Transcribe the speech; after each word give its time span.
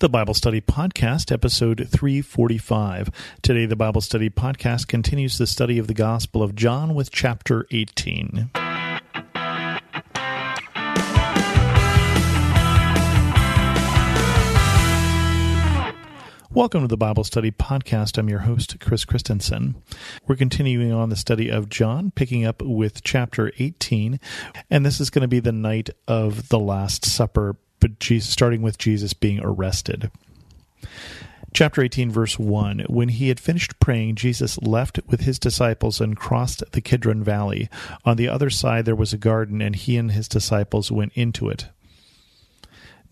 the 0.00 0.08
Bible 0.08 0.32
Study 0.32 0.62
Podcast, 0.62 1.30
episode 1.30 1.86
345. 1.90 3.10
Today, 3.42 3.66
the 3.66 3.76
Bible 3.76 4.00
Study 4.00 4.30
Podcast 4.30 4.88
continues 4.88 5.36
the 5.36 5.46
study 5.46 5.78
of 5.78 5.88
the 5.88 5.94
Gospel 5.94 6.42
of 6.42 6.54
John 6.54 6.94
with 6.94 7.10
chapter 7.10 7.66
18. 7.70 8.50
Welcome 16.52 16.80
to 16.80 16.88
the 16.88 16.96
Bible 16.96 17.22
Study 17.22 17.52
Podcast. 17.52 18.18
I'm 18.18 18.28
your 18.28 18.40
host, 18.40 18.80
Chris 18.80 19.04
Christensen. 19.04 19.80
We're 20.26 20.34
continuing 20.34 20.90
on 20.90 21.08
the 21.08 21.14
study 21.14 21.48
of 21.48 21.68
John, 21.68 22.10
picking 22.10 22.44
up 22.44 22.60
with 22.60 23.04
chapter 23.04 23.52
18, 23.60 24.18
and 24.68 24.84
this 24.84 25.00
is 25.00 25.10
going 25.10 25.22
to 25.22 25.28
be 25.28 25.38
the 25.38 25.52
night 25.52 25.90
of 26.08 26.48
the 26.48 26.58
Last 26.58 27.04
Supper 27.04 27.54
but 27.78 28.00
Jesus, 28.00 28.32
starting 28.32 28.62
with 28.62 28.78
Jesus 28.78 29.12
being 29.14 29.38
arrested. 29.40 30.10
Chapter 31.52 31.82
18, 31.82 32.10
verse 32.10 32.36
1 32.36 32.80
When 32.88 33.10
he 33.10 33.28
had 33.28 33.38
finished 33.38 33.78
praying, 33.78 34.16
Jesus 34.16 34.60
left 34.60 34.98
with 35.06 35.20
his 35.20 35.38
disciples 35.38 36.00
and 36.00 36.16
crossed 36.16 36.64
the 36.72 36.80
Kidron 36.80 37.22
Valley. 37.22 37.68
On 38.04 38.16
the 38.16 38.28
other 38.28 38.50
side 38.50 38.86
there 38.86 38.96
was 38.96 39.12
a 39.12 39.18
garden, 39.18 39.62
and 39.62 39.76
he 39.76 39.96
and 39.96 40.10
his 40.10 40.26
disciples 40.26 40.90
went 40.90 41.12
into 41.14 41.48
it. 41.48 41.68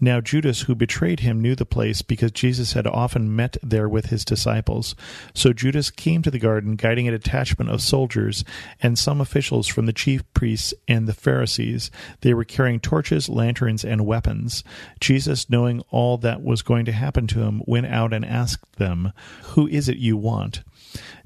Now 0.00 0.20
Judas, 0.20 0.62
who 0.62 0.74
betrayed 0.74 1.20
him, 1.20 1.40
knew 1.40 1.54
the 1.54 1.66
place 1.66 2.02
because 2.02 2.30
Jesus 2.30 2.72
had 2.72 2.86
often 2.86 3.34
met 3.34 3.56
there 3.62 3.88
with 3.88 4.06
his 4.06 4.24
disciples. 4.24 4.94
So 5.34 5.52
Judas 5.52 5.90
came 5.90 6.22
to 6.22 6.30
the 6.30 6.38
garden, 6.38 6.76
guiding 6.76 7.08
a 7.08 7.12
detachment 7.12 7.70
of 7.70 7.82
soldiers 7.82 8.44
and 8.80 8.98
some 8.98 9.20
officials 9.20 9.66
from 9.66 9.86
the 9.86 9.92
chief 9.92 10.22
priests 10.34 10.72
and 10.86 11.08
the 11.08 11.14
Pharisees. 11.14 11.90
They 12.20 12.32
were 12.32 12.44
carrying 12.44 12.78
torches, 12.78 13.28
lanterns, 13.28 13.84
and 13.84 14.06
weapons. 14.06 14.62
Jesus, 15.00 15.50
knowing 15.50 15.82
all 15.90 16.16
that 16.18 16.42
was 16.42 16.62
going 16.62 16.84
to 16.84 16.92
happen 16.92 17.26
to 17.28 17.40
him, 17.40 17.62
went 17.66 17.86
out 17.86 18.12
and 18.12 18.24
asked 18.24 18.76
them, 18.76 19.12
Who 19.42 19.66
is 19.66 19.88
it 19.88 19.98
you 19.98 20.16
want? 20.16 20.62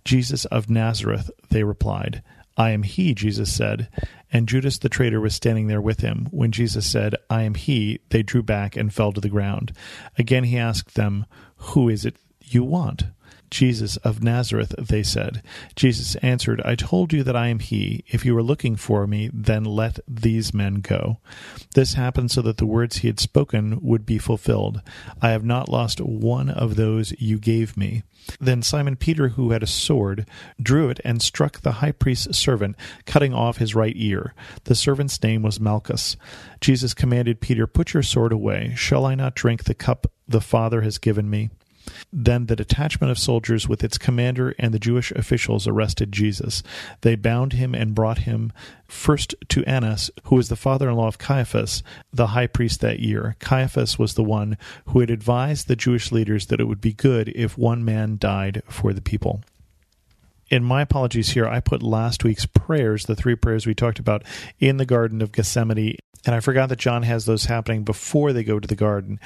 Jesus 0.04 0.44
of 0.46 0.70
Nazareth, 0.70 1.30
they 1.50 1.62
replied. 1.62 2.22
I 2.56 2.70
am 2.70 2.82
he, 2.82 3.14
Jesus 3.14 3.52
said. 3.52 3.88
And 4.32 4.48
Judas 4.48 4.78
the 4.78 4.88
traitor 4.88 5.20
was 5.20 5.34
standing 5.34 5.66
there 5.66 5.80
with 5.80 6.00
him. 6.00 6.28
When 6.30 6.52
Jesus 6.52 6.90
said, 6.90 7.14
I 7.28 7.42
am 7.42 7.54
he, 7.54 8.00
they 8.10 8.22
drew 8.22 8.42
back 8.42 8.76
and 8.76 8.92
fell 8.92 9.12
to 9.12 9.20
the 9.20 9.28
ground. 9.28 9.72
Again 10.18 10.44
he 10.44 10.58
asked 10.58 10.94
them, 10.94 11.26
Who 11.56 11.88
is 11.88 12.04
it 12.04 12.16
you 12.40 12.64
want? 12.64 13.04
Jesus 13.52 13.98
of 13.98 14.22
Nazareth, 14.22 14.74
they 14.78 15.02
said. 15.02 15.42
Jesus 15.76 16.16
answered, 16.16 16.62
I 16.64 16.74
told 16.74 17.12
you 17.12 17.22
that 17.22 17.36
I 17.36 17.48
am 17.48 17.58
he. 17.58 18.02
If 18.08 18.24
you 18.24 18.34
are 18.38 18.42
looking 18.42 18.76
for 18.76 19.06
me, 19.06 19.28
then 19.30 19.62
let 19.62 20.00
these 20.08 20.54
men 20.54 20.76
go. 20.76 21.18
This 21.74 21.92
happened 21.92 22.30
so 22.30 22.40
that 22.40 22.56
the 22.56 22.64
words 22.64 22.96
he 22.96 23.08
had 23.08 23.20
spoken 23.20 23.78
would 23.82 24.06
be 24.06 24.16
fulfilled. 24.16 24.80
I 25.20 25.30
have 25.30 25.44
not 25.44 25.68
lost 25.68 26.00
one 26.00 26.48
of 26.48 26.76
those 26.76 27.12
you 27.20 27.38
gave 27.38 27.76
me. 27.76 28.04
Then 28.40 28.62
Simon 28.62 28.96
Peter, 28.96 29.28
who 29.28 29.50
had 29.50 29.62
a 29.62 29.66
sword, 29.66 30.26
drew 30.60 30.88
it 30.88 31.00
and 31.04 31.20
struck 31.20 31.60
the 31.60 31.72
high 31.72 31.92
priest's 31.92 32.38
servant, 32.38 32.74
cutting 33.04 33.34
off 33.34 33.58
his 33.58 33.74
right 33.74 33.94
ear. 33.96 34.32
The 34.64 34.74
servant's 34.74 35.22
name 35.22 35.42
was 35.42 35.60
Malchus. 35.60 36.16
Jesus 36.62 36.94
commanded 36.94 37.42
Peter, 37.42 37.66
Put 37.66 37.92
your 37.92 38.02
sword 38.02 38.32
away. 38.32 38.72
Shall 38.78 39.04
I 39.04 39.14
not 39.14 39.34
drink 39.34 39.64
the 39.64 39.74
cup 39.74 40.10
the 40.26 40.40
Father 40.40 40.80
has 40.80 40.96
given 40.96 41.28
me? 41.28 41.50
Then 42.12 42.46
the 42.46 42.56
detachment 42.56 43.10
of 43.10 43.18
soldiers 43.18 43.68
with 43.68 43.82
its 43.82 43.98
commander 43.98 44.54
and 44.58 44.72
the 44.72 44.78
Jewish 44.78 45.10
officials 45.12 45.66
arrested 45.66 46.12
Jesus. 46.12 46.62
They 47.00 47.14
bound 47.14 47.54
him 47.54 47.74
and 47.74 47.94
brought 47.94 48.18
him 48.18 48.52
first 48.86 49.34
to 49.48 49.64
Annas, 49.64 50.10
who 50.24 50.36
was 50.36 50.48
the 50.48 50.56
father 50.56 50.88
in 50.88 50.96
law 50.96 51.08
of 51.08 51.18
Caiaphas, 51.18 51.82
the 52.12 52.28
high 52.28 52.46
priest 52.46 52.80
that 52.80 53.00
year. 53.00 53.36
Caiaphas 53.38 53.98
was 53.98 54.14
the 54.14 54.24
one 54.24 54.58
who 54.86 55.00
had 55.00 55.10
advised 55.10 55.68
the 55.68 55.76
Jewish 55.76 56.12
leaders 56.12 56.46
that 56.46 56.60
it 56.60 56.68
would 56.68 56.80
be 56.80 56.92
good 56.92 57.28
if 57.30 57.56
one 57.56 57.84
man 57.84 58.16
died 58.18 58.62
for 58.68 58.92
the 58.92 59.00
people 59.00 59.42
in 60.52 60.62
my 60.62 60.82
apologies 60.82 61.30
here, 61.30 61.48
I 61.48 61.60
put 61.60 61.82
last 61.82 62.24
week's 62.24 62.44
prayers, 62.44 63.06
the 63.06 63.16
three 63.16 63.34
prayers 63.34 63.66
we 63.66 63.74
talked 63.74 63.98
about, 63.98 64.22
in 64.60 64.76
the 64.76 64.84
Garden 64.84 65.22
of 65.22 65.32
Gethsemane. 65.32 65.96
And 66.26 66.34
I 66.34 66.40
forgot 66.40 66.68
that 66.68 66.78
John 66.78 67.04
has 67.04 67.24
those 67.24 67.46
happening 67.46 67.84
before 67.84 68.34
they 68.34 68.44
go 68.44 68.60
to 68.60 68.68
the 68.68 68.76
garden, 68.76 69.18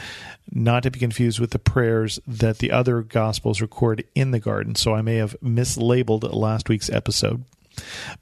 not 0.53 0.85
to 0.85 0.91
be 0.93 1.01
confused 1.01 1.41
with 1.41 1.51
the 1.51 1.59
prayers 1.59 2.21
that 2.29 2.59
the 2.59 2.71
other 2.71 3.03
Gospels 3.03 3.61
record 3.61 4.05
in 4.15 4.31
the 4.31 4.39
garden. 4.39 4.77
So 4.77 4.95
I 4.95 5.03
may 5.03 5.17
have 5.17 5.37
mislabeled 5.43 6.33
last 6.33 6.69
week's 6.69 6.89
episode. 6.89 7.45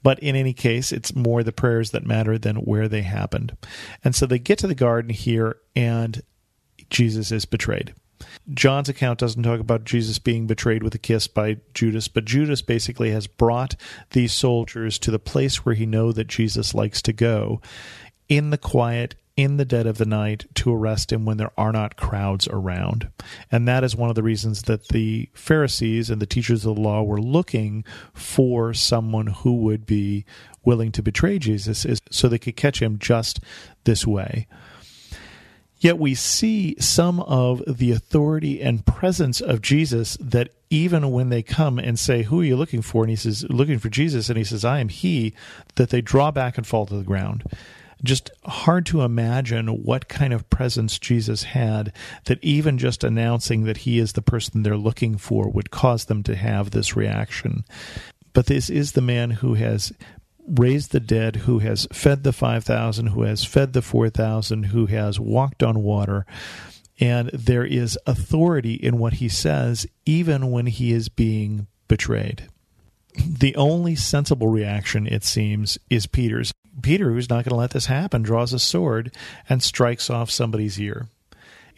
But 0.01 0.17
in 0.19 0.35
any 0.35 0.53
case, 0.53 0.91
it's 0.91 1.15
more 1.15 1.43
the 1.43 1.53
prayers 1.53 1.91
that 1.91 2.07
matter 2.07 2.39
than 2.39 2.57
where 2.57 2.87
they 2.87 3.03
happened. 3.03 3.55
And 4.03 4.15
so 4.15 4.25
they 4.25 4.39
get 4.39 4.57
to 4.59 4.67
the 4.67 4.75
garden 4.75 5.11
here, 5.11 5.57
and 5.75 6.23
Jesus 6.89 7.31
is 7.31 7.45
betrayed. 7.45 7.93
John's 8.53 8.89
account 8.89 9.19
doesn't 9.19 9.43
talk 9.43 9.59
about 9.59 9.83
Jesus 9.83 10.19
being 10.19 10.47
betrayed 10.47 10.83
with 10.83 10.95
a 10.95 10.99
kiss 10.99 11.27
by 11.27 11.57
Judas, 11.73 12.07
but 12.07 12.25
Judas 12.25 12.61
basically 12.61 13.11
has 13.11 13.27
brought 13.27 13.75
these 14.11 14.33
soldiers 14.33 14.99
to 14.99 15.11
the 15.11 15.19
place 15.19 15.65
where 15.65 15.75
he 15.75 15.85
know 15.85 16.11
that 16.11 16.27
Jesus 16.27 16.73
likes 16.73 17.01
to 17.03 17.13
go 17.13 17.61
in 18.27 18.49
the 18.49 18.57
quiet 18.57 19.15
in 19.35 19.57
the 19.57 19.65
dead 19.65 19.85
of 19.85 19.97
the 19.97 20.05
night 20.05 20.45
to 20.55 20.73
arrest 20.73 21.11
him 21.11 21.25
when 21.25 21.37
there 21.37 21.51
are 21.57 21.73
not 21.73 21.97
crowds 21.97 22.47
around. 22.47 23.09
And 23.51 23.67
that 23.67 23.83
is 23.83 23.95
one 23.95 24.09
of 24.09 24.15
the 24.15 24.23
reasons 24.23 24.63
that 24.63 24.87
the 24.89 25.29
Pharisees 25.33 26.09
and 26.09 26.21
the 26.21 26.25
teachers 26.25 26.65
of 26.65 26.75
the 26.75 26.81
law 26.81 27.03
were 27.03 27.21
looking 27.21 27.83
for 28.13 28.73
someone 28.73 29.27
who 29.27 29.57
would 29.57 29.85
be 29.85 30.25
willing 30.63 30.91
to 30.93 31.03
betray 31.03 31.37
Jesus 31.37 31.85
is 31.85 32.01
so 32.09 32.27
they 32.27 32.39
could 32.39 32.55
catch 32.55 32.81
him 32.81 32.97
just 32.97 33.39
this 33.83 34.07
way. 34.07 34.47
Yet 35.85 35.99
we 35.99 36.15
see 36.15 36.75
some 36.79 37.19
of 37.19 37.61
the 37.67 37.91
authority 37.91 38.59
and 38.59 38.83
presence 38.87 39.39
of 39.39 39.61
Jesus 39.61 40.17
that 40.19 40.49
even 40.71 41.11
when 41.11 41.29
they 41.29 41.43
come 41.43 41.77
and 41.77 41.99
say, 41.99 42.23
Who 42.23 42.41
are 42.41 42.43
you 42.43 42.55
looking 42.55 42.81
for? 42.81 43.03
And 43.03 43.11
he 43.11 43.15
says, 43.15 43.45
Looking 43.51 43.77
for 43.77 43.89
Jesus. 43.89 44.27
And 44.27 44.35
he 44.35 44.43
says, 44.43 44.65
I 44.65 44.79
am 44.79 44.89
he, 44.89 45.35
that 45.75 45.91
they 45.91 46.01
draw 46.01 46.31
back 46.31 46.57
and 46.57 46.65
fall 46.65 46.87
to 46.87 46.95
the 46.95 47.03
ground. 47.03 47.43
Just 48.03 48.31
hard 48.45 48.87
to 48.87 49.01
imagine 49.01 49.83
what 49.83 50.07
kind 50.07 50.33
of 50.33 50.49
presence 50.49 50.97
Jesus 50.97 51.43
had 51.43 51.93
that 52.23 52.43
even 52.43 52.79
just 52.79 53.03
announcing 53.03 53.65
that 53.65 53.77
he 53.77 53.99
is 53.99 54.13
the 54.13 54.23
person 54.23 54.63
they're 54.63 54.77
looking 54.77 55.19
for 55.19 55.47
would 55.51 55.69
cause 55.69 56.05
them 56.05 56.23
to 56.23 56.35
have 56.35 56.71
this 56.71 56.95
reaction. 56.95 57.63
But 58.33 58.47
this 58.47 58.71
is 58.71 58.93
the 58.93 59.01
man 59.01 59.29
who 59.29 59.53
has 59.53 59.93
raised 60.47 60.91
the 60.91 60.99
dead, 60.99 61.37
who 61.37 61.59
has 61.59 61.87
fed 61.91 62.23
the 62.23 62.33
5,000, 62.33 63.07
who 63.07 63.23
has 63.23 63.43
fed 63.43 63.73
the 63.73 63.81
4,000, 63.81 64.63
who 64.65 64.85
has 64.87 65.19
walked 65.19 65.63
on 65.63 65.83
water. 65.83 66.25
And 66.99 67.29
there 67.29 67.65
is 67.65 67.99
authority 68.05 68.75
in 68.75 68.97
what 68.97 69.13
he 69.13 69.27
says, 69.27 69.85
even 70.05 70.51
when 70.51 70.67
he 70.67 70.91
is 70.91 71.09
being 71.09 71.67
betrayed. 71.87 72.47
The 73.17 73.55
only 73.55 73.95
sensible 73.95 74.47
reaction, 74.47 75.07
it 75.07 75.23
seems, 75.23 75.77
is 75.89 76.05
Peter's. 76.05 76.51
Peter, 76.81 77.11
who's 77.11 77.29
not 77.29 77.45
going 77.45 77.51
to 77.51 77.55
let 77.55 77.71
this 77.71 77.85
happen, 77.85 78.21
draws 78.21 78.51
a 78.51 78.59
sword 78.59 79.15
and 79.47 79.63
strikes 79.63 80.09
off 80.09 80.29
somebody's 80.29 80.79
ear. 80.79 81.07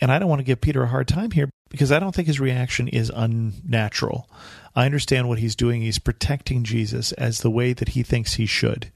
And 0.01 0.11
I 0.11 0.19
don't 0.19 0.29
want 0.29 0.39
to 0.39 0.45
give 0.45 0.61
Peter 0.61 0.83
a 0.83 0.87
hard 0.87 1.07
time 1.07 1.31
here 1.31 1.49
because 1.69 1.91
I 1.91 1.99
don't 1.99 2.13
think 2.13 2.27
his 2.27 2.39
reaction 2.39 2.87
is 2.87 3.11
unnatural. 3.13 4.29
I 4.75 4.85
understand 4.85 5.27
what 5.27 5.39
he's 5.39 5.55
doing. 5.55 5.81
He's 5.81 5.99
protecting 5.99 6.63
Jesus 6.63 7.11
as 7.13 7.39
the 7.39 7.51
way 7.51 7.73
that 7.73 7.89
he 7.89 8.03
thinks 8.03 8.33
he 8.35 8.45
should. 8.45 8.91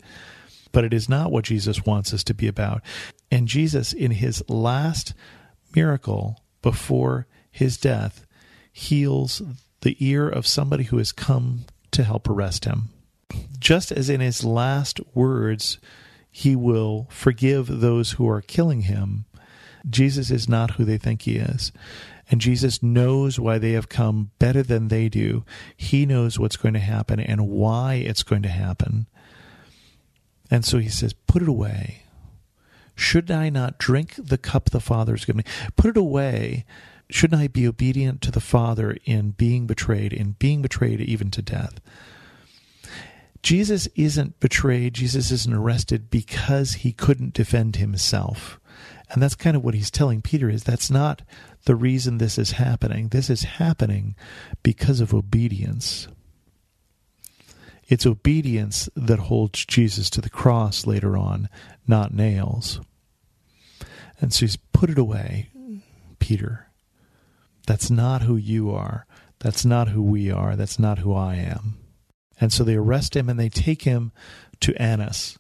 But 0.72 0.86
it 0.86 0.94
is 0.94 1.10
not 1.10 1.32
what 1.32 1.46
Jesus 1.46 1.86
wants 1.86 2.14
us 2.14 2.24
to 2.26 2.34
be 2.34 2.48
about. 2.48 2.82
And 3.30 3.48
Jesus, 3.48 3.94
in 3.94 4.12
his 4.12 4.44
last 4.50 5.14
miracle 5.76 6.42
before 6.62 7.28
his 7.52 7.78
death, 7.78 8.26
heals 8.72 9.42
the 9.82 9.98
ear 10.00 10.30
of 10.30 10.48
somebody 10.48 10.86
who 10.86 10.98
has 10.98 11.12
come 11.12 11.66
to 11.92 12.04
help 12.04 12.30
arrest 12.30 12.66
him. 12.66 12.90
Just 13.60 13.92
as 13.92 14.10
in 14.10 14.22
his 14.22 14.44
last 14.44 15.00
words, 15.14 15.78
he 16.30 16.56
will 16.56 17.08
forgive 17.10 17.68
those 17.68 18.12
who 18.14 18.30
are 18.30 18.42
killing 18.42 18.82
him, 18.82 19.26
Jesus 19.90 20.32
is 20.32 20.48
not 20.48 20.72
who 20.72 20.86
they 20.86 20.98
think 20.98 21.24
he 21.24 21.38
is. 21.38 21.72
And 22.32 22.40
Jesus 22.40 22.82
knows 22.82 23.38
why 23.38 23.58
they 23.58 23.74
have 23.74 23.90
come 23.90 24.32
better 24.40 24.64
than 24.64 24.88
they 24.88 25.10
do. 25.10 25.44
He 25.76 26.06
knows 26.06 26.40
what's 26.40 26.56
going 26.56 26.74
to 26.74 26.80
happen 26.80 27.20
and 27.20 27.50
why 27.50 27.96
it's 27.96 28.24
going 28.24 28.42
to 28.44 28.50
happen. 28.50 29.08
And 30.50 30.64
so 30.64 30.78
he 30.80 30.88
says, 30.88 31.12
Put 31.12 31.42
it 31.42 31.50
away. 31.50 32.04
Should 32.96 33.30
I 33.30 33.50
not 33.50 33.78
drink 33.78 34.16
the 34.18 34.38
cup 34.38 34.70
the 34.70 34.80
Father 34.80 35.12
has 35.12 35.26
given 35.26 35.40
me? 35.40 35.44
Put 35.76 35.90
it 35.90 35.98
away. 35.98 36.66
Shouldn't 37.10 37.42
I 37.42 37.50
be 37.50 37.68
obedient 37.68 38.22
to 38.22 38.32
the 38.32 38.40
Father 38.40 38.96
in 39.04 39.32
being 39.32 39.68
betrayed, 39.68 40.14
in 40.14 40.38
being 40.40 40.62
betrayed 40.62 41.02
even 41.02 41.32
to 41.32 41.42
death? 41.42 41.82
Jesus 43.44 43.88
isn't 43.96 44.40
betrayed, 44.40 44.94
Jesus 44.94 45.32
isn't 45.32 45.54
arrested 45.54 46.10
because 46.10 46.74
he 46.74 46.94
couldn't 46.94 47.34
defend 47.34 47.76
himself. 47.76 48.61
And 49.12 49.22
that's 49.22 49.36
kind 49.36 49.58
of 49.58 49.64
what 49.64 49.74
he's 49.74 49.92
telling 49.92 50.22
Peter 50.22 50.50
is 50.50 50.64
that's 50.64 50.90
not 50.90 51.22
the 51.66 51.76
reason 51.76 52.18
this 52.18 52.38
is 52.38 52.52
happening. 52.52 53.10
This 53.10 53.30
is 53.30 53.44
happening 53.44 54.16
because 54.64 55.02
of 55.02 55.14
obedience. 55.14 56.08
It's 57.90 58.06
obedience 58.06 58.88
that 58.96 59.20
holds 59.20 59.66
Jesus 59.66 60.10
to 60.12 60.22
the 60.22 60.30
cross 60.30 60.88
later 60.88 61.18
on, 61.18 61.50
not 61.86 62.14
nails. 62.14 62.80
And 64.22 64.34
so 64.34 64.42
he's 64.42 64.56
put 64.56 64.90
it 64.90 64.98
away, 64.98 65.50
Peter. 66.20 66.70
That's 67.68 67.92
not 67.92 68.22
who 68.22 68.38
you 68.38 68.72
are. 68.72 69.06
That's 69.40 69.66
not 69.66 69.90
who 69.90 70.02
we 70.02 70.32
are. 70.32 70.56
That's 70.56 70.80
not 70.80 71.00
who 71.00 71.14
I 71.14 71.36
am. 71.36 71.78
And 72.40 72.54
so 72.54 72.64
they 72.64 72.76
arrest 72.76 73.16
him 73.16 73.28
and 73.28 73.38
they 73.38 73.50
take 73.50 73.82
him 73.82 74.14
to 74.62 74.74
Annas. 74.82 75.38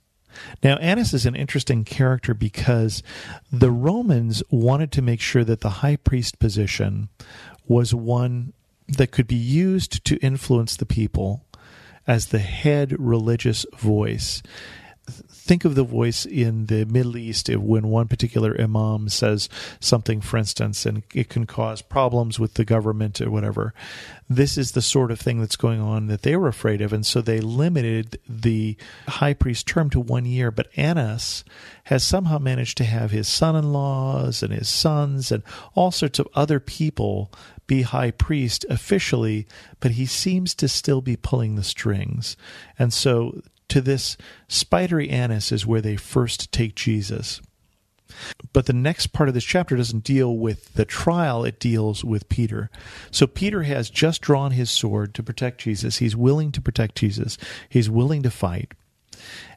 Now, 0.63 0.77
Annas 0.77 1.13
is 1.13 1.25
an 1.25 1.35
interesting 1.35 1.83
character 1.83 2.33
because 2.33 3.03
the 3.51 3.71
Romans 3.71 4.43
wanted 4.49 4.91
to 4.93 5.01
make 5.01 5.21
sure 5.21 5.43
that 5.43 5.61
the 5.61 5.69
high 5.69 5.95
priest 5.95 6.39
position 6.39 7.09
was 7.67 7.93
one 7.93 8.53
that 8.87 9.11
could 9.11 9.27
be 9.27 9.35
used 9.35 10.03
to 10.05 10.17
influence 10.17 10.75
the 10.75 10.85
people 10.85 11.45
as 12.07 12.27
the 12.27 12.39
head 12.39 12.95
religious 12.99 13.65
voice 13.77 14.41
think 15.09 15.65
of 15.65 15.75
the 15.75 15.83
voice 15.83 16.25
in 16.25 16.68
the 16.68 16.86
Middle 16.86 17.18
East 17.18 17.50
when 17.50 17.88
one 17.88 18.07
particular 18.07 18.59
imam 18.59 19.09
says 19.09 19.50
something, 19.80 20.21
for 20.21 20.38
instance, 20.38 20.86
and 20.86 21.03
it 21.13 21.30
can 21.30 21.45
cause 21.45 21.81
problems 21.81 22.39
with 22.39 22.53
the 22.53 22.65
government 22.65 23.19
or 23.19 23.30
whatever. 23.30 23.74
This 24.30 24.57
is 24.57 24.71
the 24.71 24.81
sort 24.81 25.12
of 25.12 25.19
thing 25.19 25.39
that's 25.39 25.56
going 25.56 25.81
on 25.81 26.07
that 26.07 26.21
they 26.21 26.36
were 26.36 26.48
afraid 26.48 26.81
of, 26.81 26.94
and 26.94 27.06
so 27.06 27.19
they 27.21 27.39
limited 27.39 28.19
the 28.30 28.77
high 29.07 29.33
priest 29.33 29.68
term 29.68 29.89
to 29.89 30.00
one 30.00 30.25
year. 30.25 30.51
But 30.51 30.69
Annas 30.77 31.44
has 31.86 32.03
somehow 32.03 32.38
managed 32.38 32.77
to 32.77 32.86
have 32.86 33.12
his 33.12 33.27
son 33.27 33.56
in 33.56 33.74
laws 33.74 34.44
and 34.44 34.53
his 34.53 34.69
sons 34.69 35.31
and 35.31 35.44
all 35.75 35.92
sorts 35.92 36.19
of 36.19 36.27
other 36.33 36.59
people 36.59 37.31
be 37.68 37.81
high 37.81 38.12
priest 38.12 38.65
officially, 38.69 39.48
but 39.80 39.92
he 39.92 40.06
seems 40.06 40.53
to 40.56 40.68
still 40.68 41.01
be 41.01 41.15
pulling 41.15 41.56
the 41.56 41.63
strings. 41.63 42.36
And 42.77 42.94
so 42.94 43.42
to 43.71 43.81
this 43.81 44.18
spidery 44.50 45.09
Annas 45.09 45.51
is 45.51 45.65
where 45.65 45.81
they 45.81 45.95
first 45.95 46.51
take 46.51 46.75
Jesus. 46.75 47.41
But 48.51 48.65
the 48.65 48.73
next 48.73 49.07
part 49.07 49.29
of 49.29 49.33
this 49.33 49.45
chapter 49.45 49.77
doesn't 49.77 50.03
deal 50.03 50.35
with 50.35 50.73
the 50.73 50.83
trial, 50.83 51.45
it 51.45 51.57
deals 51.57 52.03
with 52.03 52.27
Peter. 52.27 52.69
So 53.12 53.25
Peter 53.27 53.63
has 53.63 53.89
just 53.89 54.21
drawn 54.21 54.51
his 54.51 54.69
sword 54.69 55.13
to 55.15 55.23
protect 55.23 55.62
Jesus. 55.62 55.97
He's 55.97 56.18
willing 56.18 56.51
to 56.51 56.62
protect 56.62 56.97
Jesus, 56.97 57.38
he's 57.69 57.89
willing 57.89 58.23
to 58.23 58.29
fight. 58.29 58.73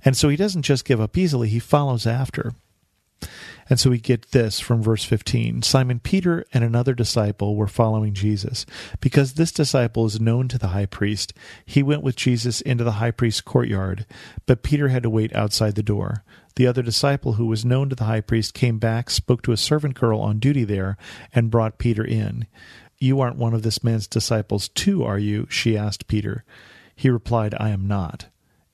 And 0.04 0.16
so 0.16 0.28
he 0.28 0.36
doesn't 0.36 0.62
just 0.62 0.84
give 0.84 1.00
up 1.00 1.18
easily, 1.18 1.48
he 1.48 1.58
follows 1.58 2.06
after. 2.06 2.52
And 3.68 3.80
so 3.80 3.90
we 3.90 3.98
get 3.98 4.32
this 4.32 4.60
from 4.60 4.82
verse 4.82 5.04
15 5.04 5.62
Simon 5.62 6.00
Peter 6.00 6.44
and 6.52 6.62
another 6.62 6.94
disciple 6.94 7.56
were 7.56 7.66
following 7.66 8.14
Jesus. 8.14 8.66
Because 9.00 9.34
this 9.34 9.52
disciple 9.52 10.04
is 10.06 10.20
known 10.20 10.48
to 10.48 10.58
the 10.58 10.68
high 10.68 10.86
priest, 10.86 11.32
he 11.64 11.82
went 11.82 12.02
with 12.02 12.16
Jesus 12.16 12.60
into 12.60 12.84
the 12.84 12.92
high 12.92 13.10
priest's 13.10 13.40
courtyard, 13.40 14.06
but 14.46 14.62
Peter 14.62 14.88
had 14.88 15.02
to 15.02 15.10
wait 15.10 15.34
outside 15.34 15.74
the 15.74 15.82
door. 15.82 16.24
The 16.56 16.66
other 16.66 16.82
disciple, 16.82 17.32
who 17.32 17.46
was 17.46 17.64
known 17.64 17.88
to 17.88 17.96
the 17.96 18.04
high 18.04 18.20
priest, 18.20 18.54
came 18.54 18.78
back, 18.78 19.10
spoke 19.10 19.42
to 19.42 19.52
a 19.52 19.56
servant 19.56 19.94
girl 19.94 20.20
on 20.20 20.38
duty 20.38 20.64
there, 20.64 20.96
and 21.34 21.50
brought 21.50 21.78
Peter 21.78 22.04
in. 22.04 22.46
You 22.98 23.20
aren't 23.20 23.38
one 23.38 23.54
of 23.54 23.62
this 23.62 23.82
man's 23.82 24.06
disciples, 24.06 24.68
too, 24.68 25.02
are 25.02 25.18
you? 25.18 25.48
she 25.50 25.76
asked 25.76 26.06
Peter. 26.06 26.44
He 26.94 27.10
replied, 27.10 27.54
I 27.58 27.70
am 27.70 27.88
not. 27.88 28.26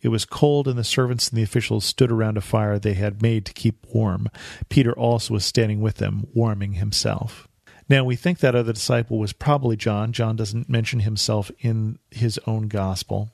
It 0.03 0.09
was 0.09 0.25
cold, 0.25 0.67
and 0.67 0.79
the 0.79 0.85
servants 0.85 1.29
and 1.29 1.37
the 1.39 1.43
officials 1.43 1.85
stood 1.85 2.11
around 2.11 2.37
a 2.37 2.41
fire 2.41 2.79
they 2.79 2.95
had 2.95 3.23
made 3.23 3.45
to 3.47 3.53
keep 3.53 3.87
warm. 3.93 4.29
Peter 4.69 4.93
also 4.93 5.35
was 5.35 5.45
standing 5.45 5.81
with 5.81 5.97
them, 5.97 6.27
warming 6.35 6.75
himself. 6.75 7.49
Now, 7.89 8.05
we 8.05 8.17
think 8.17 8.39
that 8.39 8.55
other 8.55 8.73
disciple 8.73 9.19
was 9.19 9.33
probably 9.33 9.77
John. 9.77 10.13
John 10.13 10.37
doesn't 10.37 10.69
mention 10.69 11.01
himself 11.01 11.51
in 11.59 11.99
his 12.11 12.39
own 12.47 12.69
gospel. 12.69 13.31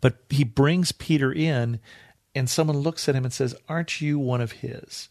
But 0.00 0.18
he 0.28 0.44
brings 0.44 0.92
Peter 0.92 1.32
in, 1.32 1.80
and 2.34 2.48
someone 2.48 2.78
looks 2.78 3.08
at 3.08 3.14
him 3.14 3.24
and 3.24 3.32
says, 3.32 3.56
Aren't 3.68 4.00
you 4.00 4.18
one 4.18 4.40
of 4.40 4.52
his? 4.52 5.08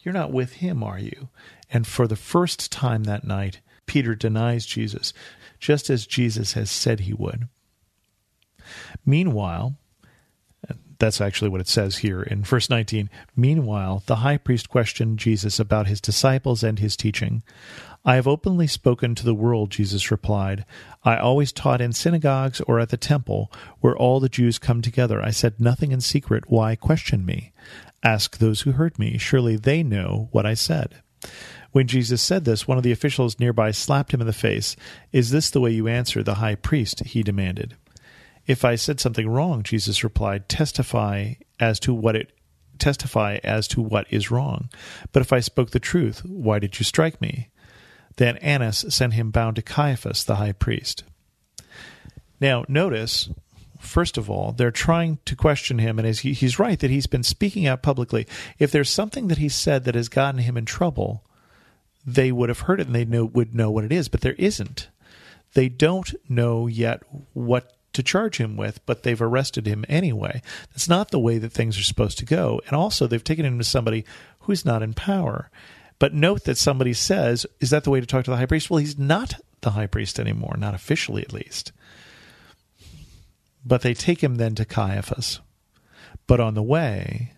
You're 0.00 0.14
not 0.14 0.32
with 0.32 0.54
him, 0.54 0.82
are 0.82 0.98
you? 0.98 1.28
And 1.70 1.86
for 1.86 2.06
the 2.06 2.16
first 2.16 2.70
time 2.70 3.04
that 3.04 3.24
night, 3.24 3.60
Peter 3.86 4.14
denies 4.14 4.64
Jesus, 4.64 5.12
just 5.58 5.90
as 5.90 6.06
Jesus 6.06 6.52
has 6.52 6.70
said 6.70 7.00
he 7.00 7.12
would. 7.12 7.48
Meanwhile, 9.04 9.76
that's 10.98 11.20
actually 11.20 11.48
what 11.48 11.60
it 11.60 11.68
says 11.68 11.98
here 11.98 12.22
in 12.22 12.42
verse 12.42 12.68
19. 12.68 13.08
Meanwhile, 13.36 14.02
the 14.06 14.16
high 14.16 14.36
priest 14.36 14.68
questioned 14.68 15.18
Jesus 15.18 15.60
about 15.60 15.86
his 15.86 16.00
disciples 16.00 16.62
and 16.62 16.78
his 16.78 16.96
teaching. 16.96 17.42
I 18.04 18.16
have 18.16 18.26
openly 18.26 18.66
spoken 18.66 19.14
to 19.14 19.24
the 19.24 19.34
world, 19.34 19.70
Jesus 19.70 20.10
replied. 20.10 20.64
I 21.04 21.16
always 21.16 21.52
taught 21.52 21.80
in 21.80 21.92
synagogues 21.92 22.60
or 22.62 22.80
at 22.80 22.88
the 22.88 22.96
temple, 22.96 23.52
where 23.80 23.96
all 23.96 24.18
the 24.18 24.28
Jews 24.28 24.58
come 24.58 24.82
together. 24.82 25.22
I 25.22 25.30
said 25.30 25.60
nothing 25.60 25.92
in 25.92 26.00
secret. 26.00 26.44
Why 26.48 26.74
question 26.74 27.24
me? 27.24 27.52
Ask 28.02 28.38
those 28.38 28.62
who 28.62 28.72
heard 28.72 28.98
me. 28.98 29.18
Surely 29.18 29.56
they 29.56 29.82
know 29.82 30.28
what 30.32 30.46
I 30.46 30.54
said. 30.54 31.02
When 31.72 31.86
Jesus 31.86 32.22
said 32.22 32.44
this, 32.44 32.66
one 32.66 32.78
of 32.78 32.84
the 32.84 32.92
officials 32.92 33.38
nearby 33.38 33.72
slapped 33.72 34.14
him 34.14 34.20
in 34.20 34.26
the 34.26 34.32
face. 34.32 34.74
Is 35.12 35.30
this 35.30 35.50
the 35.50 35.60
way 35.60 35.70
you 35.70 35.86
answer 35.86 36.22
the 36.22 36.36
high 36.36 36.54
priest? 36.54 37.00
he 37.04 37.22
demanded. 37.22 37.76
If 38.48 38.64
I 38.64 38.74
said 38.76 38.98
something 38.98 39.28
wrong, 39.28 39.62
Jesus 39.62 40.02
replied, 40.02 40.48
testify 40.48 41.34
as 41.60 41.78
to 41.80 41.94
what 41.94 42.16
it 42.16 42.32
testify 42.78 43.38
as 43.42 43.66
to 43.68 43.82
what 43.82 44.06
is 44.08 44.30
wrong. 44.30 44.70
But 45.12 45.20
if 45.20 45.32
I 45.32 45.40
spoke 45.40 45.70
the 45.70 45.80
truth, 45.80 46.24
why 46.24 46.58
did 46.58 46.78
you 46.78 46.84
strike 46.84 47.20
me? 47.20 47.50
Then 48.16 48.36
Annas 48.38 48.84
sent 48.88 49.14
him 49.14 49.30
bound 49.30 49.56
to 49.56 49.62
Caiaphas, 49.62 50.24
the 50.24 50.36
high 50.36 50.52
priest. 50.52 51.04
Now, 52.40 52.64
notice, 52.68 53.30
first 53.80 54.16
of 54.16 54.30
all, 54.30 54.52
they're 54.52 54.70
trying 54.70 55.18
to 55.24 55.34
question 55.34 55.80
him, 55.80 55.98
and 55.98 56.08
he's 56.16 56.58
right 56.58 56.78
that 56.78 56.90
he's 56.90 57.08
been 57.08 57.24
speaking 57.24 57.66
out 57.66 57.82
publicly. 57.82 58.26
If 58.58 58.70
there's 58.70 58.90
something 58.90 59.26
that 59.26 59.38
he 59.38 59.48
said 59.48 59.84
that 59.84 59.96
has 59.96 60.08
gotten 60.08 60.40
him 60.40 60.56
in 60.56 60.64
trouble, 60.64 61.24
they 62.06 62.30
would 62.30 62.48
have 62.48 62.60
heard 62.60 62.80
it 62.80 62.86
and 62.86 62.94
they 62.94 63.04
would 63.04 63.54
know 63.54 63.70
what 63.70 63.84
it 63.84 63.92
is, 63.92 64.08
but 64.08 64.20
there 64.20 64.34
isn't. 64.34 64.88
They 65.54 65.68
don't 65.68 66.14
know 66.28 66.68
yet 66.68 67.02
what 67.34 67.72
to 67.98 68.02
charge 68.04 68.38
him 68.38 68.56
with, 68.56 68.84
but 68.86 69.02
they've 69.02 69.20
arrested 69.20 69.66
him 69.66 69.84
anyway. 69.88 70.40
That's 70.70 70.88
not 70.88 71.10
the 71.10 71.18
way 71.18 71.38
that 71.38 71.50
things 71.50 71.76
are 71.76 71.82
supposed 71.82 72.16
to 72.18 72.24
go. 72.24 72.60
And 72.66 72.76
also, 72.76 73.06
they've 73.06 73.22
taken 73.22 73.44
him 73.44 73.58
to 73.58 73.64
somebody 73.64 74.04
who's 74.40 74.64
not 74.64 74.82
in 74.84 74.94
power. 74.94 75.50
But 75.98 76.14
note 76.14 76.44
that 76.44 76.56
somebody 76.56 76.92
says, 76.92 77.44
Is 77.58 77.70
that 77.70 77.82
the 77.82 77.90
way 77.90 77.98
to 77.98 78.06
talk 78.06 78.24
to 78.24 78.30
the 78.30 78.36
high 78.36 78.46
priest? 78.46 78.70
Well, 78.70 78.78
he's 78.78 78.96
not 78.96 79.34
the 79.62 79.72
high 79.72 79.88
priest 79.88 80.20
anymore, 80.20 80.56
not 80.56 80.74
officially 80.74 81.22
at 81.22 81.32
least. 81.32 81.72
But 83.66 83.82
they 83.82 83.94
take 83.94 84.22
him 84.22 84.36
then 84.36 84.54
to 84.54 84.64
Caiaphas. 84.64 85.40
But 86.28 86.38
on 86.38 86.54
the 86.54 86.62
way, 86.62 87.32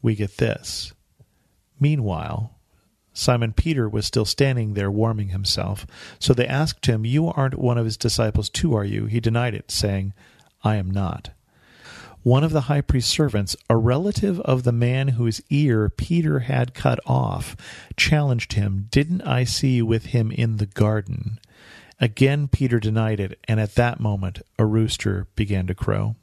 we 0.00 0.14
get 0.14 0.36
this. 0.36 0.92
Meanwhile, 1.80 2.54
Simon 3.14 3.52
Peter 3.52 3.88
was 3.88 4.06
still 4.06 4.24
standing 4.24 4.74
there 4.74 4.90
warming 4.90 5.28
himself. 5.28 5.86
So 6.18 6.32
they 6.32 6.46
asked 6.46 6.86
him, 6.86 7.04
You 7.04 7.28
aren't 7.28 7.58
one 7.58 7.78
of 7.78 7.84
his 7.84 7.96
disciples 7.96 8.48
too, 8.48 8.74
are 8.74 8.84
you? 8.84 9.06
He 9.06 9.20
denied 9.20 9.54
it, 9.54 9.70
saying, 9.70 10.14
I 10.64 10.76
am 10.76 10.90
not. 10.90 11.30
One 12.22 12.44
of 12.44 12.52
the 12.52 12.62
high 12.62 12.82
priest's 12.82 13.10
servants, 13.10 13.56
a 13.68 13.76
relative 13.76 14.40
of 14.42 14.62
the 14.62 14.72
man 14.72 15.08
whose 15.08 15.42
ear 15.50 15.88
Peter 15.88 16.40
had 16.40 16.72
cut 16.72 17.00
off, 17.04 17.56
challenged 17.96 18.52
him, 18.52 18.86
Didn't 18.90 19.22
I 19.22 19.44
see 19.44 19.76
you 19.76 19.86
with 19.86 20.06
him 20.06 20.30
in 20.30 20.58
the 20.58 20.66
garden? 20.66 21.40
Again 22.00 22.48
Peter 22.48 22.78
denied 22.80 23.20
it, 23.20 23.38
and 23.44 23.60
at 23.60 23.74
that 23.74 24.00
moment 24.00 24.40
a 24.58 24.64
rooster 24.64 25.26
began 25.34 25.66
to 25.66 25.74
crow. 25.74 26.16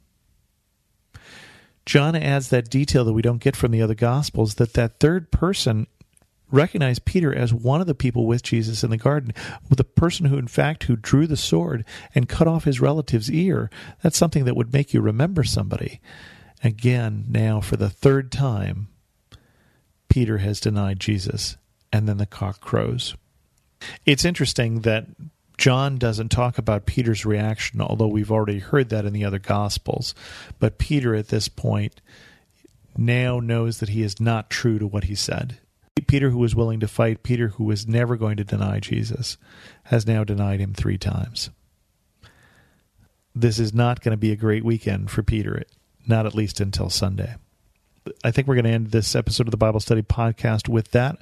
John 1.86 2.14
adds 2.14 2.48
that 2.48 2.70
detail 2.70 3.04
that 3.04 3.12
we 3.12 3.22
don't 3.22 3.42
get 3.42 3.56
from 3.56 3.70
the 3.70 3.82
other 3.82 3.94
Gospels 3.94 4.54
that 4.56 4.74
that 4.74 5.00
third 5.00 5.30
person 5.30 5.86
recognize 6.50 6.98
Peter 6.98 7.34
as 7.34 7.52
one 7.52 7.80
of 7.80 7.86
the 7.86 7.94
people 7.94 8.26
with 8.26 8.42
Jesus 8.42 8.82
in 8.84 8.90
the 8.90 8.96
garden, 8.96 9.32
the 9.68 9.84
person 9.84 10.26
who, 10.26 10.38
in 10.38 10.48
fact, 10.48 10.84
who 10.84 10.96
drew 10.96 11.26
the 11.26 11.36
sword 11.36 11.84
and 12.14 12.28
cut 12.28 12.48
off 12.48 12.64
his 12.64 12.80
relative's 12.80 13.30
ear. 13.30 13.70
That's 14.02 14.18
something 14.18 14.44
that 14.44 14.56
would 14.56 14.72
make 14.72 14.92
you 14.92 15.00
remember 15.00 15.44
somebody. 15.44 16.00
Again, 16.62 17.24
now 17.28 17.60
for 17.60 17.76
the 17.76 17.90
third 17.90 18.30
time, 18.30 18.88
Peter 20.08 20.38
has 20.38 20.60
denied 20.60 21.00
Jesus, 21.00 21.56
and 21.92 22.08
then 22.08 22.18
the 22.18 22.26
cock 22.26 22.60
crows. 22.60 23.14
It's 24.04 24.24
interesting 24.24 24.80
that 24.80 25.06
John 25.56 25.98
doesn't 25.98 26.30
talk 26.30 26.58
about 26.58 26.86
Peter's 26.86 27.24
reaction, 27.24 27.80
although 27.80 28.08
we've 28.08 28.32
already 28.32 28.58
heard 28.58 28.88
that 28.88 29.04
in 29.04 29.12
the 29.12 29.24
other 29.24 29.38
Gospels. 29.38 30.14
But 30.58 30.78
Peter, 30.78 31.14
at 31.14 31.28
this 31.28 31.48
point, 31.48 32.00
now 32.96 33.40
knows 33.40 33.78
that 33.78 33.90
he 33.90 34.02
is 34.02 34.20
not 34.20 34.50
true 34.50 34.78
to 34.78 34.86
what 34.86 35.04
he 35.04 35.14
said. 35.14 35.58
Peter, 36.06 36.30
who 36.30 36.38
was 36.38 36.54
willing 36.54 36.80
to 36.80 36.88
fight, 36.88 37.22
Peter, 37.22 37.48
who 37.48 37.64
was 37.64 37.86
never 37.86 38.16
going 38.16 38.36
to 38.36 38.44
deny 38.44 38.80
Jesus, 38.80 39.38
has 39.84 40.06
now 40.06 40.24
denied 40.24 40.60
him 40.60 40.74
three 40.74 40.98
times. 40.98 41.50
This 43.34 43.58
is 43.58 43.72
not 43.72 44.00
going 44.00 44.12
to 44.12 44.18
be 44.18 44.32
a 44.32 44.36
great 44.36 44.64
weekend 44.64 45.10
for 45.10 45.22
Peter, 45.22 45.62
not 46.06 46.26
at 46.26 46.34
least 46.34 46.60
until 46.60 46.90
Sunday. 46.90 47.36
I 48.24 48.30
think 48.30 48.48
we're 48.48 48.54
going 48.54 48.64
to 48.64 48.70
end 48.70 48.88
this 48.88 49.14
episode 49.14 49.46
of 49.46 49.52
the 49.52 49.56
Bible 49.56 49.80
Study 49.80 50.02
Podcast 50.02 50.68
with 50.68 50.90
that, 50.92 51.18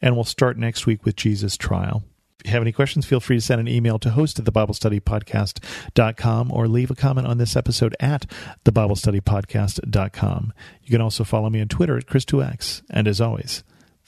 and 0.00 0.14
we'll 0.14 0.24
start 0.24 0.56
next 0.56 0.86
week 0.86 1.04
with 1.04 1.16
Jesus' 1.16 1.56
trial. 1.56 2.04
If 2.40 2.46
you 2.46 2.52
have 2.52 2.62
any 2.62 2.72
questions, 2.72 3.04
feel 3.04 3.20
free 3.20 3.36
to 3.36 3.42
send 3.42 3.60
an 3.60 3.68
email 3.68 3.98
to 3.98 4.10
host 4.10 4.38
at 4.38 4.46
thebiblestudypodcast.com 4.46 6.52
or 6.52 6.68
leave 6.68 6.90
a 6.90 6.94
comment 6.94 7.26
on 7.26 7.36
this 7.36 7.56
episode 7.56 7.94
at 8.00 8.24
thebiblestudypodcast.com. 8.64 10.52
You 10.82 10.90
can 10.90 11.02
also 11.02 11.24
follow 11.24 11.50
me 11.50 11.60
on 11.60 11.68
Twitter 11.68 11.98
at 11.98 12.06
Chris2X. 12.06 12.82
And 12.88 13.06
as 13.06 13.20
always, 13.20 13.62